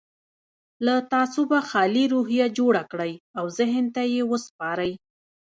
[0.85, 4.91] له تعصبه خالي روحيه جوړه کړئ او ذهن ته يې وسپارئ.